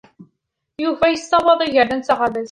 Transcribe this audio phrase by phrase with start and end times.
[0.83, 2.39] Yuba yessawaḍ igerdan s aɣerbaz.